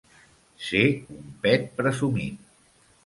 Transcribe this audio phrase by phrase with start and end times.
[0.69, 0.81] Ser
[1.17, 2.51] un pet presumit.